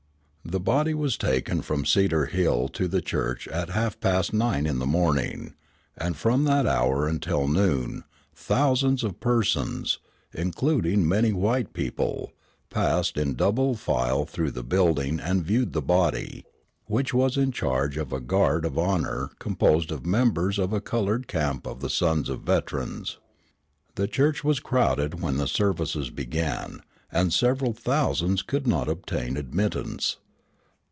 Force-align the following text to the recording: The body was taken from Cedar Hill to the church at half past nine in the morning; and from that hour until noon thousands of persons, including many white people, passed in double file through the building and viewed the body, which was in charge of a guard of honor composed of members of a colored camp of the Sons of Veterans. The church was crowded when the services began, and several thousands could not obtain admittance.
The 0.43 0.59
body 0.59 0.93
was 0.93 1.17
taken 1.17 1.61
from 1.61 1.85
Cedar 1.85 2.25
Hill 2.25 2.67
to 2.69 2.89
the 2.89 2.99
church 2.99 3.47
at 3.47 3.69
half 3.69 3.97
past 4.01 4.33
nine 4.33 4.65
in 4.65 4.79
the 4.79 4.87
morning; 4.87 5.53
and 5.95 6.17
from 6.17 6.43
that 6.43 6.65
hour 6.65 7.07
until 7.07 7.47
noon 7.47 8.03
thousands 8.35 9.01
of 9.05 9.21
persons, 9.21 9.99
including 10.33 11.07
many 11.07 11.31
white 11.31 11.71
people, 11.71 12.33
passed 12.69 13.17
in 13.17 13.35
double 13.35 13.75
file 13.75 14.25
through 14.25 14.51
the 14.51 14.63
building 14.63 15.21
and 15.21 15.45
viewed 15.45 15.71
the 15.71 15.81
body, 15.81 16.43
which 16.87 17.13
was 17.13 17.37
in 17.37 17.53
charge 17.53 17.95
of 17.95 18.11
a 18.11 18.19
guard 18.19 18.65
of 18.65 18.77
honor 18.77 19.29
composed 19.39 19.89
of 19.89 20.05
members 20.05 20.59
of 20.59 20.73
a 20.73 20.81
colored 20.81 21.27
camp 21.29 21.65
of 21.65 21.79
the 21.79 21.89
Sons 21.89 22.27
of 22.27 22.41
Veterans. 22.41 23.19
The 23.95 24.07
church 24.07 24.43
was 24.43 24.59
crowded 24.59 25.21
when 25.21 25.37
the 25.37 25.47
services 25.47 26.09
began, 26.09 26.81
and 27.09 27.31
several 27.31 27.71
thousands 27.73 28.41
could 28.41 28.67
not 28.67 28.89
obtain 28.89 29.37
admittance. 29.37 30.17